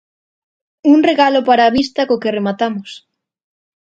Un 0.93 0.99
regalo 1.09 1.39
para 1.47 1.63
a 1.65 1.73
vista 1.77 2.01
co 2.07 2.21
que 2.21 2.33
rematamos. 2.37 2.89